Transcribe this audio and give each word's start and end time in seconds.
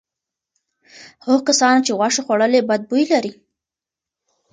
هغو 1.25 1.39
کسانو 1.47 1.85
چې 1.85 1.91
غوښه 1.99 2.21
خوړلې 2.25 2.61
بد 2.69 2.81
بوی 2.89 3.03
لري. 3.13 3.31